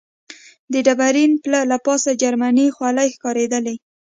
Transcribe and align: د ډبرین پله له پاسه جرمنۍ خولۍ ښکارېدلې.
د 0.71 0.73
ډبرین 0.85 1.31
پله 1.43 1.59
له 1.71 1.77
پاسه 1.85 2.11
جرمنۍ 2.21 2.67
خولۍ 2.75 3.07
ښکارېدلې. 3.15 3.75